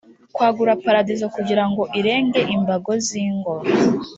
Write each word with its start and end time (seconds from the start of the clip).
kwagura 0.35 0.73
paradizo 0.83 1.25
kugira 1.35 1.63
ngo 1.69 1.83
irenge 1.99 2.41
imbago 2.55 2.91
z 3.05 3.07
ingo 3.25 3.53